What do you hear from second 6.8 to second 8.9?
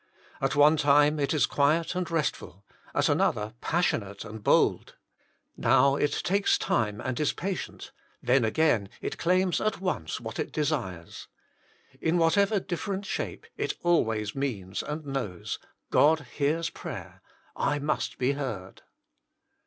and is patient; then again